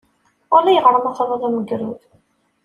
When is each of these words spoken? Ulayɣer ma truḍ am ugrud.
Ulayɣer 0.55 0.95
ma 0.99 1.11
truḍ 1.17 1.41
am 1.47 1.57
ugrud. 1.59 2.01